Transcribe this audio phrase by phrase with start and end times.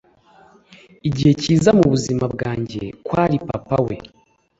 [1.07, 3.95] Igice cyiza mubuzima bwanjye kwari papa we